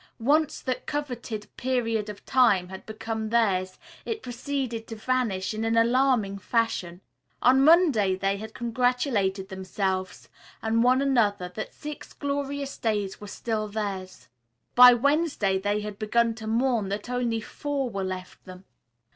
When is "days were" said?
12.79-13.27